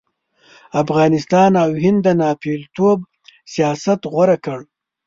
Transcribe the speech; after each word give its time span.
افغانستان 0.81 1.51
او 1.63 1.69
هند 1.83 1.99
د 2.03 2.07
ناپېلتوب 2.19 2.99
سیاست 3.53 3.99
غوره 4.11 4.37
کړ. 4.45 4.59